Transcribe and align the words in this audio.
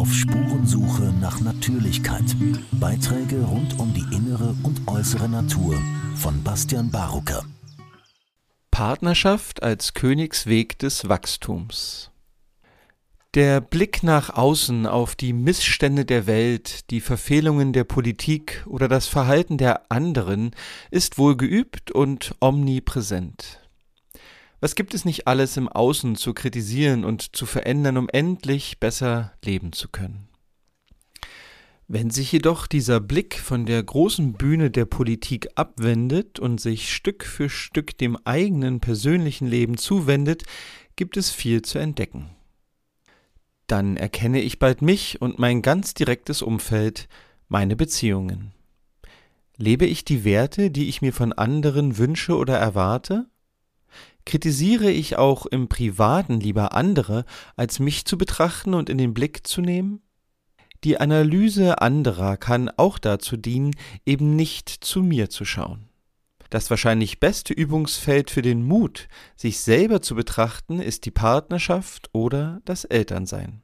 Auf 0.00 0.14
Spurensuche 0.14 1.12
nach 1.20 1.42
Natürlichkeit. 1.42 2.24
Beiträge 2.72 3.42
rund 3.42 3.78
um 3.78 3.92
die 3.92 4.16
innere 4.16 4.56
und 4.62 4.88
äußere 4.88 5.28
Natur 5.28 5.78
von 6.14 6.42
Bastian 6.42 6.90
Barucker. 6.90 7.44
Partnerschaft 8.70 9.62
als 9.62 9.92
Königsweg 9.92 10.78
des 10.78 11.10
Wachstums. 11.10 12.12
Der 13.34 13.60
Blick 13.60 14.02
nach 14.02 14.30
außen 14.30 14.86
auf 14.86 15.16
die 15.16 15.34
Missstände 15.34 16.06
der 16.06 16.26
Welt, 16.26 16.90
die 16.90 17.02
Verfehlungen 17.02 17.74
der 17.74 17.84
Politik 17.84 18.64
oder 18.66 18.88
das 18.88 19.06
Verhalten 19.06 19.58
der 19.58 19.92
anderen 19.92 20.52
ist 20.90 21.18
wohl 21.18 21.36
geübt 21.36 21.90
und 21.90 22.34
omnipräsent. 22.40 23.59
Was 24.60 24.74
gibt 24.74 24.92
es 24.92 25.06
nicht 25.06 25.26
alles 25.26 25.56
im 25.56 25.68
Außen 25.68 26.16
zu 26.16 26.34
kritisieren 26.34 27.04
und 27.04 27.34
zu 27.34 27.46
verändern, 27.46 27.96
um 27.96 28.08
endlich 28.10 28.78
besser 28.78 29.32
leben 29.42 29.72
zu 29.72 29.88
können? 29.88 30.28
Wenn 31.88 32.10
sich 32.10 32.30
jedoch 32.30 32.68
dieser 32.68 33.00
Blick 33.00 33.36
von 33.40 33.66
der 33.66 33.82
großen 33.82 34.34
Bühne 34.34 34.70
der 34.70 34.84
Politik 34.84 35.48
abwendet 35.56 36.38
und 36.38 36.60
sich 36.60 36.94
Stück 36.94 37.24
für 37.24 37.48
Stück 37.48 37.98
dem 37.98 38.16
eigenen 38.24 38.78
persönlichen 38.78 39.48
Leben 39.48 39.76
zuwendet, 39.76 40.44
gibt 40.94 41.16
es 41.16 41.30
viel 41.30 41.62
zu 41.62 41.78
entdecken. 41.78 42.30
Dann 43.66 43.96
erkenne 43.96 44.40
ich 44.40 44.58
bald 44.58 44.82
mich 44.82 45.20
und 45.20 45.38
mein 45.38 45.62
ganz 45.62 45.94
direktes 45.94 46.42
Umfeld, 46.42 47.08
meine 47.48 47.74
Beziehungen. 47.74 48.52
Lebe 49.56 49.86
ich 49.86 50.04
die 50.04 50.24
Werte, 50.24 50.70
die 50.70 50.88
ich 50.88 51.02
mir 51.02 51.12
von 51.12 51.32
anderen 51.32 51.98
wünsche 51.98 52.36
oder 52.36 52.56
erwarte? 52.56 53.26
Kritisiere 54.26 54.90
ich 54.90 55.16
auch 55.16 55.46
im 55.46 55.68
Privaten 55.68 56.40
lieber 56.40 56.74
andere, 56.74 57.24
als 57.56 57.78
mich 57.78 58.04
zu 58.04 58.18
betrachten 58.18 58.74
und 58.74 58.88
in 58.88 58.98
den 58.98 59.14
Blick 59.14 59.46
zu 59.46 59.60
nehmen? 59.60 60.02
Die 60.84 60.98
Analyse 60.98 61.82
anderer 61.82 62.36
kann 62.36 62.70
auch 62.76 62.98
dazu 62.98 63.36
dienen, 63.36 63.72
eben 64.06 64.36
nicht 64.36 64.68
zu 64.68 65.02
mir 65.02 65.28
zu 65.28 65.44
schauen. 65.44 65.90
Das 66.48 66.68
wahrscheinlich 66.68 67.20
beste 67.20 67.52
Übungsfeld 67.52 68.30
für 68.30 68.42
den 68.42 68.64
Mut, 68.64 69.08
sich 69.36 69.60
selber 69.60 70.02
zu 70.02 70.14
betrachten, 70.14 70.80
ist 70.80 71.04
die 71.06 71.12
Partnerschaft 71.12 72.10
oder 72.12 72.60
das 72.64 72.84
Elternsein. 72.84 73.62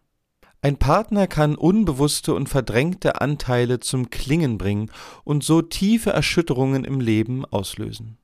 Ein 0.63 0.79
Partner 0.79 1.27
kann 1.27 1.55
unbewusste 1.55 2.35
und 2.35 2.49
verdrängte 2.49 3.21
Anteile 3.21 3.81
zum 3.81 4.11
Klingen 4.11 4.59
bringen 4.59 4.91
und 5.25 5.43
so 5.43 5.63
tiefe 5.63 6.11
Erschütterungen 6.11 6.85
im 6.85 7.01
Leben 7.01 7.45
auslösen. 7.45 8.19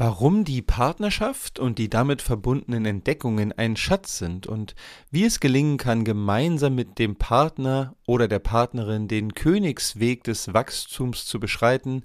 Warum 0.00 0.44
die 0.44 0.62
Partnerschaft 0.62 1.58
und 1.58 1.76
die 1.76 1.90
damit 1.90 2.22
verbundenen 2.22 2.86
Entdeckungen 2.86 3.50
ein 3.50 3.74
Schatz 3.74 4.16
sind 4.16 4.46
und 4.46 4.76
wie 5.10 5.24
es 5.24 5.40
gelingen 5.40 5.76
kann, 5.76 6.04
gemeinsam 6.04 6.76
mit 6.76 7.00
dem 7.00 7.16
Partner 7.16 7.96
oder 8.06 8.28
der 8.28 8.38
Partnerin 8.38 9.08
den 9.08 9.34
Königsweg 9.34 10.22
des 10.22 10.54
Wachstums 10.54 11.26
zu 11.26 11.40
beschreiten, 11.40 12.04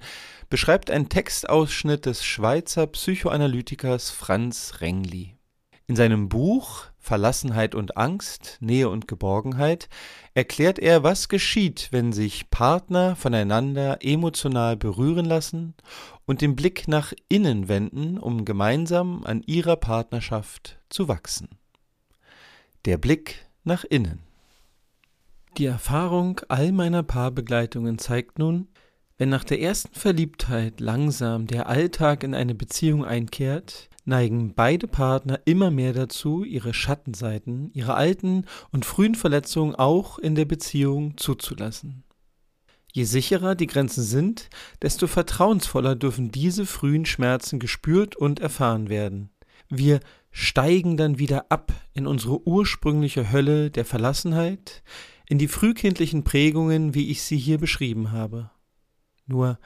beschreibt 0.50 0.90
ein 0.90 1.08
Textausschnitt 1.08 2.08
des 2.08 2.26
Schweizer 2.26 2.88
Psychoanalytikers 2.88 4.10
Franz 4.10 4.82
Rengli. 4.82 5.36
In 5.88 5.96
seinem 5.98 6.30
Buch 6.30 6.86
Verlassenheit 6.98 7.76
und 7.76 7.98
Angst, 7.98 8.58
Nähe 8.62 8.88
und 8.88 9.10
Geborgenheit 9.10 9.90
erklärt 10.34 10.80
er, 10.80 11.04
was 11.04 11.28
geschieht, 11.28 11.90
wenn 11.92 12.14
sich 12.14 12.50
Partner 12.50 13.18
voneinander 13.18 13.98
emotional 14.02 14.78
berühren 14.78 15.26
lassen 15.26 15.74
und 16.26 16.40
den 16.40 16.56
Blick 16.56 16.88
nach 16.88 17.12
innen 17.28 17.68
wenden, 17.68 18.18
um 18.18 18.46
gemeinsam 18.46 19.26
an 19.26 19.44
ihrer 19.46 19.76
Partnerschaft 19.76 20.80
zu 20.88 21.10
wachsen. 21.10 21.50
Der 22.86 22.98
Blick 22.98 23.46
nach 23.66 23.84
innen. 23.84 24.24
Die 25.58 25.66
Erfahrung 25.66 26.40
all 26.48 26.72
meiner 26.72 27.04
Paarbegleitungen 27.04 28.00
zeigt 28.00 28.40
nun, 28.40 28.70
wenn 29.18 29.30
nach 29.30 29.44
der 29.44 29.62
ersten 29.62 29.94
Verliebtheit 29.98 30.80
langsam 30.80 31.48
der 31.48 31.68
Alltag 31.68 32.24
in 32.24 32.34
eine 32.34 32.56
Beziehung 32.56 33.06
einkehrt, 33.06 33.90
neigen 34.06 34.54
beide 34.54 34.88
Partner 34.88 35.40
immer 35.46 35.72
mehr 35.72 35.94
dazu, 35.94 36.44
ihre 36.44 36.74
Schattenseiten, 36.74 37.72
ihre 37.74 37.94
alten 37.94 38.46
und 38.72 38.86
frühen 38.86 39.16
Verletzungen 39.16 39.76
auch 39.76 40.20
in 40.20 40.36
der 40.36 40.46
Beziehung 40.46 41.18
zuzulassen. 41.18 42.04
Je 42.92 43.06
sicherer 43.06 43.56
die 43.56 43.68
Grenzen 43.68 44.04
sind, 44.04 44.50
desto 44.82 45.08
vertrauensvoller 45.08 45.96
dürfen 45.96 46.32
diese 46.32 46.66
frühen 46.66 47.06
Schmerzen 47.06 47.60
gespürt 47.60 48.16
und 48.16 48.40
erfahren 48.40 48.88
werden. 48.88 49.30
Wir 49.70 50.00
steigen 50.32 50.98
dann 50.98 51.18
wieder 51.18 51.46
ab 51.50 51.74
in 51.94 52.06
unsere 52.06 52.48
ursprüngliche 52.48 53.32
Hölle 53.32 53.72
der 53.72 53.86
Verlassenheit, 53.86 54.84
in 55.28 55.40
die 55.40 55.48
frühkindlichen 55.48 56.24
Prägungen, 56.24 56.94
wie 56.94 57.10
ich 57.10 57.24
sie 57.24 57.38
hier 57.38 57.58
beschrieben 57.58 58.12
habe. 58.12 58.52
Nur 59.26 59.60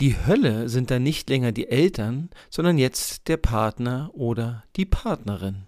die 0.00 0.16
Hölle 0.26 0.68
sind 0.68 0.90
dann 0.90 1.02
nicht 1.02 1.30
länger 1.30 1.52
die 1.52 1.68
Eltern, 1.68 2.30
sondern 2.50 2.78
jetzt 2.78 3.28
der 3.28 3.36
Partner 3.36 4.10
oder 4.14 4.64
die 4.76 4.84
Partnerin. 4.86 5.66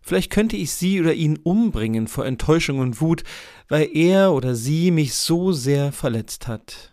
Vielleicht 0.00 0.30
könnte 0.30 0.56
ich 0.56 0.70
sie 0.72 1.00
oder 1.00 1.14
ihn 1.14 1.38
umbringen 1.42 2.08
vor 2.08 2.26
Enttäuschung 2.26 2.78
und 2.78 3.00
Wut, 3.00 3.24
weil 3.68 3.88
er 3.94 4.32
oder 4.32 4.54
sie 4.54 4.90
mich 4.90 5.14
so 5.14 5.52
sehr 5.52 5.92
verletzt 5.92 6.46
hat. 6.46 6.92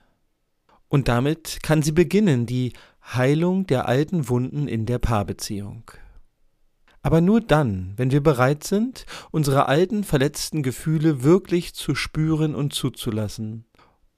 Und 0.88 1.08
damit 1.08 1.60
kann 1.62 1.82
sie 1.82 1.92
beginnen, 1.92 2.46
die 2.46 2.74
Heilung 3.04 3.66
der 3.68 3.88
alten 3.88 4.30
Wunden 4.30 4.68
in 4.68 4.86
der 4.86 5.00
Paarbeziehung. 5.00 5.92
Aber 7.02 7.20
nur 7.20 7.42
dann, 7.42 7.94
wenn 7.98 8.12
wir 8.12 8.22
bereit 8.22 8.64
sind, 8.64 9.06
unsere 9.32 9.68
alten 9.68 10.04
verletzten 10.04 10.64
Gefühle 10.64 11.24
wirklich 11.24 11.74
zu 11.74 11.96
spüren 11.96 12.54
und 12.54 12.74
zuzulassen, 12.74 13.66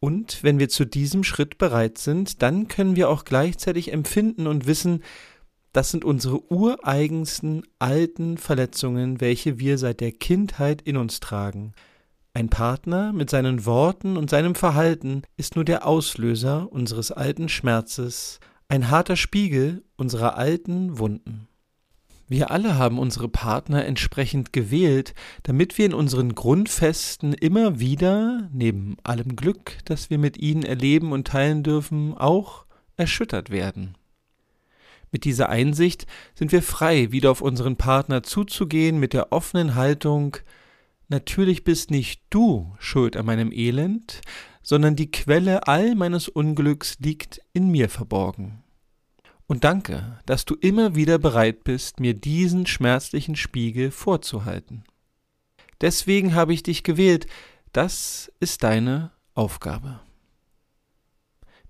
und 0.04 0.44
wenn 0.44 0.60
wir 0.60 0.68
zu 0.68 0.84
diesem 0.84 1.24
Schritt 1.24 1.58
bereit 1.58 1.98
sind, 1.98 2.42
dann 2.42 2.68
können 2.68 2.98
wir 2.98 3.08
auch 3.08 3.24
gleichzeitig 3.24 3.94
empfinden 3.94 4.48
und 4.48 4.68
wissen, 4.68 5.02
das 5.72 5.92
sind 5.92 6.04
unsere 6.04 6.52
ureigensten 6.52 7.64
alten 7.80 8.38
Verletzungen, 8.38 9.22
welche 9.22 9.60
wir 9.60 9.78
seit 9.78 10.02
der 10.02 10.12
Kindheit 10.12 10.82
in 10.82 10.98
uns 10.98 11.22
tragen. 11.22 11.72
Ein 12.34 12.50
Partner 12.50 13.14
mit 13.14 13.30
seinen 13.30 13.66
Worten 13.66 14.18
und 14.18 14.30
seinem 14.30 14.56
Verhalten 14.56 15.22
ist 15.38 15.56
nur 15.56 15.64
der 15.64 15.88
Auslöser 15.88 16.70
unseres 16.70 17.14
alten 17.14 17.48
Schmerzes, 17.48 18.42
ein 18.68 18.90
harter 18.90 19.16
Spiegel 19.16 19.86
unserer 19.96 20.38
alten 20.38 21.00
Wunden. 21.00 21.43
Wir 22.34 22.50
alle 22.50 22.80
haben 22.80 22.98
unsere 22.98 23.30
Partner 23.30 23.86
entsprechend 23.86 24.54
gewählt, 24.54 25.14
damit 25.44 25.78
wir 25.78 25.86
in 25.86 25.94
unseren 25.94 26.34
Grundfesten 26.34 27.32
immer 27.32 27.80
wieder, 27.80 28.50
neben 28.52 28.98
allem 29.04 29.36
Glück, 29.36 29.78
das 29.86 30.10
wir 30.10 30.18
mit 30.18 30.40
ihnen 30.40 30.64
erleben 30.64 31.12
und 31.12 31.28
teilen 31.28 31.62
dürfen, 31.62 32.18
auch 32.18 32.66
erschüttert 32.98 33.52
werden. 33.52 34.00
Mit 35.12 35.26
dieser 35.26 35.50
Einsicht 35.50 36.08
sind 36.34 36.52
wir 36.52 36.64
frei, 36.64 37.12
wieder 37.12 37.30
auf 37.30 37.42
unseren 37.42 37.76
Partner 37.76 38.24
zuzugehen 38.24 39.00
mit 39.00 39.14
der 39.14 39.32
offenen 39.32 39.76
Haltung 39.76 40.38
Natürlich 41.10 41.64
bist 41.64 41.92
nicht 41.92 42.24
du 42.32 42.74
schuld 42.80 43.16
an 43.16 43.28
meinem 43.28 43.52
Elend, 43.52 44.22
sondern 44.64 44.96
die 44.96 45.12
Quelle 45.12 45.68
all 45.68 45.94
meines 45.94 46.30
Unglücks 46.30 46.98
liegt 47.00 47.42
in 47.54 47.70
mir 47.70 47.90
verborgen. 47.90 48.63
Und 49.48 49.64
danke, 49.64 50.20
dass 50.26 50.46
du 50.46 50.56
immer 50.56 50.96
wieder 50.96 51.20
bereit 51.20 51.64
bist, 51.64 52.00
mir 52.00 52.14
diesen 52.14 52.66
schmerzlichen 52.66 53.36
Spiegel 53.36 53.92
vorzuhalten. 53.92 54.84
Deswegen 55.82 56.34
habe 56.34 56.54
ich 56.54 56.64
dich 56.64 56.84
gewählt, 56.84 57.28
das 57.74 58.32
ist 58.40 58.64
deine 58.64 59.12
Aufgabe. 59.34 60.00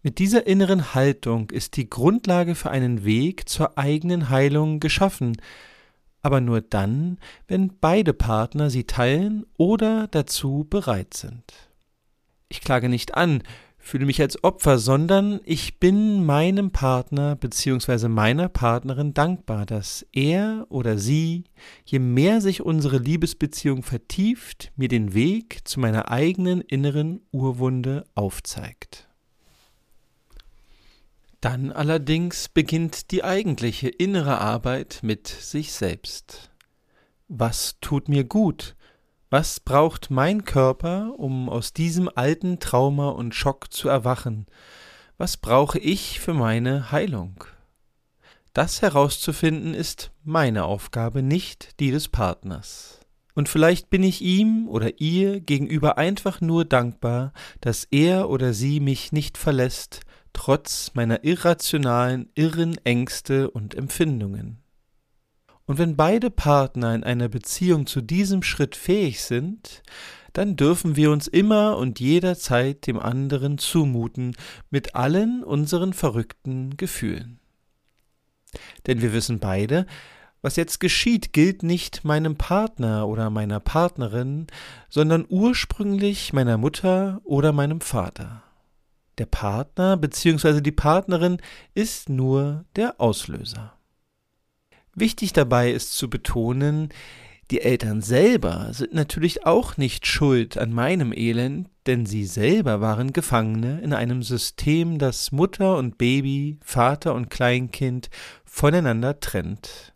Mit 0.04 0.20
dieser 0.20 0.46
inneren 0.46 0.94
Haltung 0.94 1.50
ist 1.50 1.78
die 1.78 1.90
Grundlage 1.90 2.56
für 2.56 2.70
einen 2.70 3.06
Weg 3.06 3.48
zur 3.48 3.78
eigenen 3.78 4.30
Heilung 4.30 4.82
geschaffen, 4.82 5.38
aber 6.22 6.42
nur 6.42 6.62
dann, 6.62 7.18
wenn 7.48 7.80
beide 7.80 8.14
Partner 8.14 8.70
sie 8.70 8.84
teilen 8.84 9.46
oder 9.58 10.08
dazu 10.08 10.68
bereit 10.70 11.14
sind. 11.14 11.54
Ich 12.50 12.62
klage 12.62 12.90
nicht 12.90 13.16
an, 13.16 13.44
fühle 13.84 14.06
mich 14.06 14.22
als 14.22 14.42
Opfer, 14.44 14.80
sondern 14.80 15.42
ich 15.44 15.78
bin 15.78 16.26
meinem 16.26 16.72
Partner 16.72 17.36
bzw. 17.36 18.08
meiner 18.08 18.48
Partnerin 18.48 19.14
dankbar, 19.14 19.66
dass 19.66 20.06
er 20.14 20.66
oder 20.70 20.98
sie, 20.98 21.44
je 21.86 22.00
mehr 22.00 22.40
sich 22.40 22.62
unsere 22.62 22.98
Liebesbeziehung 22.98 23.84
vertieft, 23.84 24.72
mir 24.78 24.88
den 24.88 25.14
Weg 25.14 25.68
zu 25.68 25.82
meiner 25.82 26.10
eigenen 26.10 26.62
inneren 26.62 27.20
Urwunde 27.32 28.06
aufzeigt. 28.16 29.10
Dann 31.42 31.74
allerdings 31.74 32.48
beginnt 32.48 33.12
die 33.12 33.26
eigentliche 33.26 33.90
innere 33.90 34.40
Arbeit 34.40 35.02
mit 35.04 35.28
sich 35.28 35.74
selbst. 35.74 36.52
Was 37.28 37.80
tut 37.82 38.08
mir 38.08 38.24
gut? 38.24 38.78
Was 39.34 39.60
braucht 39.60 40.12
mein 40.12 40.46
Körper, 40.46 41.16
um 41.18 41.50
aus 41.50 41.74
diesem 41.74 42.08
alten 42.14 42.60
Trauma 42.60 43.10
und 43.10 43.34
Schock 43.34 43.74
zu 43.74 43.90
erwachen? 43.90 44.46
Was 45.18 45.38
brauche 45.38 45.80
ich 45.80 46.20
für 46.20 46.36
meine 46.36 46.92
Heilung? 46.92 47.44
Das 48.54 48.84
herauszufinden 48.84 49.74
ist 49.74 50.12
meine 50.24 50.66
Aufgabe, 50.66 51.24
nicht 51.24 51.80
die 51.80 51.90
des 51.90 52.10
Partners. 52.10 53.00
Und 53.34 53.50
vielleicht 53.50 53.90
bin 53.90 54.04
ich 54.04 54.22
ihm 54.22 54.68
oder 54.68 55.02
ihr 55.02 55.40
gegenüber 55.40 55.98
einfach 55.98 56.40
nur 56.40 56.64
dankbar, 56.64 57.34
dass 57.60 57.88
er 57.90 58.30
oder 58.30 58.54
sie 58.54 58.80
mich 58.80 59.14
nicht 59.14 59.40
verlässt, 59.40 60.02
trotz 60.34 60.92
meiner 60.94 61.24
irrationalen, 61.24 62.30
irren 62.36 62.78
Ängste 62.84 63.50
und 63.50 63.74
Empfindungen. 63.74 64.63
Und 65.66 65.78
wenn 65.78 65.96
beide 65.96 66.30
Partner 66.30 66.94
in 66.94 67.04
einer 67.04 67.30
Beziehung 67.30 67.86
zu 67.86 68.02
diesem 68.02 68.44
Schritt 68.44 68.76
fähig 68.76 69.22
sind, 69.24 69.82
dann 70.34 70.56
dürfen 70.56 70.96
wir 70.96 71.12
uns 71.12 71.28
immer 71.28 71.78
und 71.78 72.00
jederzeit 72.00 72.88
dem 72.88 73.00
anderen 73.00 73.58
zumuten 73.60 74.36
mit 74.72 74.96
allen 74.96 75.44
unseren 75.44 75.94
verrückten 75.94 76.76
Gefühlen. 76.76 77.40
Denn 78.88 79.02
wir 79.02 79.14
wissen 79.14 79.40
beide, 79.40 79.86
was 80.42 80.58
jetzt 80.58 80.80
geschieht, 80.80 81.32
gilt 81.32 81.64
nicht 81.64 82.04
meinem 82.04 82.36
Partner 82.36 83.08
oder 83.08 83.30
meiner 83.30 83.62
Partnerin, 83.62 84.48
sondern 84.90 85.26
ursprünglich 85.30 86.34
meiner 86.34 86.58
Mutter 86.58 87.22
oder 87.24 87.54
meinem 87.54 87.80
Vater. 87.80 88.44
Der 89.20 89.28
Partner 89.28 89.96
bzw. 89.96 90.60
die 90.60 90.72
Partnerin 90.72 91.38
ist 91.74 92.10
nur 92.10 92.66
der 92.76 93.00
Auslöser. 93.00 93.74
Wichtig 94.96 95.34
dabei 95.34 95.72
ist 95.72 95.94
zu 95.94 96.10
betonen, 96.10 96.90
die 97.52 97.62
Eltern 97.62 98.02
selber 98.02 98.70
sind 98.72 98.94
natürlich 98.94 99.46
auch 99.46 99.78
nicht 99.78 100.08
schuld 100.08 100.58
an 100.58 100.72
meinem 100.72 101.12
Elend, 101.12 101.70
denn 101.86 102.06
sie 102.06 102.26
selber 102.26 102.80
waren 102.80 103.12
Gefangene 103.12 103.82
in 103.82 103.94
einem 103.94 104.24
System, 104.24 104.98
das 104.98 105.32
Mutter 105.32 105.78
und 105.78 105.98
Baby, 105.98 106.58
Vater 106.62 107.14
und 107.14 107.30
Kleinkind 107.30 108.10
voneinander 108.46 109.20
trennt. 109.20 109.94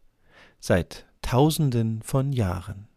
Seit 0.59 1.05
Tausenden 1.21 2.01
von 2.01 2.33
Jahren. 2.33 2.88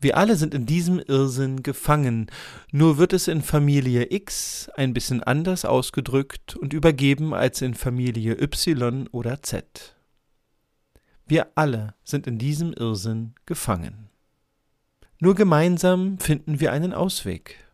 Wir 0.00 0.16
alle 0.16 0.36
sind 0.36 0.54
in 0.54 0.66
diesem 0.66 0.98
Irrsinn 0.98 1.62
gefangen, 1.62 2.30
nur 2.72 2.96
wird 2.96 3.12
es 3.12 3.28
in 3.28 3.42
Familie 3.42 4.06
X 4.10 4.70
ein 4.76 4.94
bisschen 4.94 5.22
anders 5.22 5.64
ausgedrückt 5.64 6.56
und 6.56 6.72
übergeben 6.72 7.34
als 7.34 7.60
in 7.60 7.74
Familie 7.74 8.40
Y 8.40 9.08
oder 9.12 9.42
Z. 9.42 9.94
Wir 11.30 11.46
alle 11.54 11.94
sind 12.02 12.26
in 12.26 12.38
diesem 12.38 12.72
Irrsinn 12.72 13.36
gefangen. 13.46 14.08
Nur 15.20 15.36
gemeinsam 15.36 16.18
finden 16.18 16.58
wir 16.58 16.72
einen 16.72 16.92
Ausweg. 16.92 17.68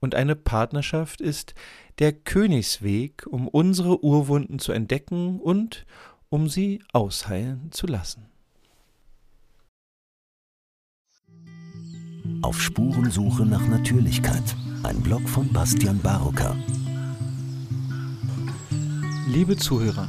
Und 0.00 0.16
eine 0.16 0.34
Partnerschaft 0.34 1.20
ist 1.20 1.54
der 2.00 2.12
Königsweg, 2.12 3.24
um 3.28 3.46
unsere 3.46 4.02
Urwunden 4.02 4.58
zu 4.58 4.72
entdecken 4.72 5.38
und 5.38 5.86
um 6.28 6.48
sie 6.48 6.82
ausheilen 6.92 7.70
zu 7.70 7.86
lassen. 7.86 8.26
Auf 12.42 12.60
Spurensuche 12.60 13.46
nach 13.46 13.64
Natürlichkeit. 13.68 14.56
Ein 14.82 15.00
Blog 15.02 15.28
von 15.28 15.52
Bastian 15.52 16.00
Barocker. 16.00 16.56
Liebe 19.28 19.56
Zuhörer, 19.56 20.08